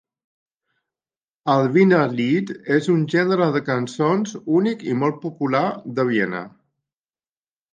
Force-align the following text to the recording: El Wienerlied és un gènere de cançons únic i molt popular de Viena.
El 1.55 1.67
Wienerlied 1.75 2.53
és 2.77 2.89
un 2.93 3.03
gènere 3.15 3.51
de 3.57 3.61
cançons 3.67 4.33
únic 4.61 4.87
i 4.89 4.97
molt 5.03 5.21
popular 5.27 5.65
de 6.01 6.07
Viena. 6.13 6.43